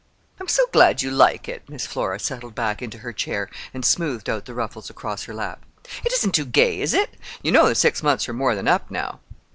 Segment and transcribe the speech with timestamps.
[0.39, 4.31] "I'm so glad you like it!" Miss Flora settled back into her chair and smoothed
[4.31, 5.63] out the ruffles across her lap.
[6.03, 7.15] "It isn't too gay, is it?
[7.43, 9.19] You know the six months are more than up now."